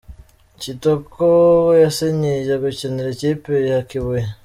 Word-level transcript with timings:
kitoko 0.61 1.25
yasinyiye 1.83 2.53
gukinira 2.63 3.09
Ikipe 3.15 3.53
ya 3.71 3.79
kibuye 3.89 4.25